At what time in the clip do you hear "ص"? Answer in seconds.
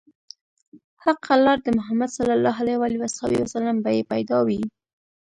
2.15-2.17